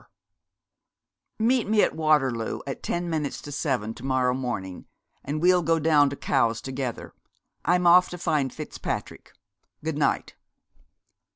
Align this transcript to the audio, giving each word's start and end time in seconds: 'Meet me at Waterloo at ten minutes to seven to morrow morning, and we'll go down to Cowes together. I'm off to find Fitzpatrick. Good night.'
'Meet 1.37 1.67
me 1.69 1.83
at 1.83 1.95
Waterloo 1.95 2.61
at 2.65 2.81
ten 2.81 3.07
minutes 3.07 3.39
to 3.41 3.51
seven 3.51 3.93
to 3.93 4.03
morrow 4.03 4.33
morning, 4.33 4.87
and 5.23 5.39
we'll 5.43 5.61
go 5.61 5.77
down 5.77 6.09
to 6.09 6.15
Cowes 6.15 6.59
together. 6.59 7.13
I'm 7.65 7.85
off 7.85 8.09
to 8.09 8.17
find 8.17 8.51
Fitzpatrick. 8.51 9.31
Good 9.83 9.99
night.' 9.99 10.33